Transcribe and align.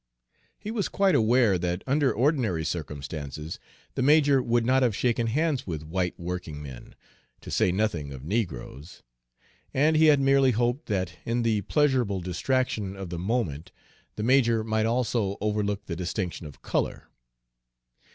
He 0.57 0.71
was 0.71 0.89
quite 0.89 1.13
aware 1.13 1.59
that 1.59 1.83
under 1.85 2.11
ordinary 2.11 2.65
circumstances 2.65 3.59
the 3.93 4.01
major 4.01 4.41
would 4.41 4.65
not 4.65 4.81
have 4.81 4.95
shaken 4.95 5.27
hands 5.27 5.67
with 5.67 5.83
white 5.83 6.19
workingmen, 6.19 6.95
to 7.41 7.51
say 7.51 7.71
nothing 7.71 8.11
of 8.11 8.23
negroes; 8.25 9.03
and 9.75 9.95
he 9.95 10.05
had 10.05 10.19
merely 10.19 10.53
hoped 10.53 10.87
that 10.87 11.13
in 11.23 11.43
the 11.43 11.61
pleasurable 11.61 12.19
distraction 12.19 12.95
of 12.95 13.11
the 13.11 13.19
moment 13.19 13.71
the 14.15 14.23
major 14.23 14.63
might 14.63 14.87
also 14.87 15.37
overlook 15.39 15.85
the 15.85 15.95
distinction 15.95 16.47
of 16.47 16.63
color. 16.63 17.07